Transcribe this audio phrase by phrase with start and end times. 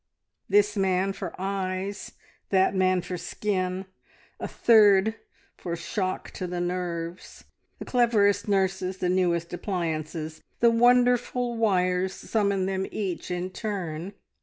[0.49, 2.13] This man for eyes,
[2.49, 3.85] that man for skin,
[4.39, 5.13] a third
[5.55, 7.43] for shock to the nerves;
[7.77, 14.13] the cleverest nurses, the newest appliances the wonderful wires summoned them each in turn.